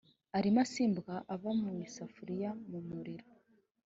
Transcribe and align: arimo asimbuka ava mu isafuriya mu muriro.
arimo 0.37 0.59
asimbuka 0.65 1.13
ava 1.33 1.49
mu 1.59 1.67
isafuriya 1.87 2.49
mu 2.69 2.79
muriro. 2.87 3.25